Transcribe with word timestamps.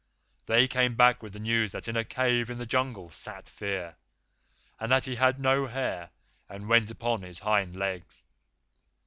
They 0.47 0.67
came 0.67 0.95
back 0.95 1.21
with 1.21 1.33
the 1.33 1.39
news 1.39 1.73
that 1.73 1.87
in 1.87 1.95
a 1.95 2.03
cave 2.03 2.49
in 2.49 2.57
the 2.57 2.65
Jungle 2.65 3.11
sat 3.11 3.47
Fear, 3.47 3.97
and 4.79 4.91
that 4.91 5.05
he 5.05 5.13
had 5.17 5.39
no 5.39 5.67
hair, 5.67 6.09
and 6.49 6.67
went 6.67 6.89
upon 6.89 7.21
his 7.21 7.37
hind 7.37 7.75
legs. 7.75 8.23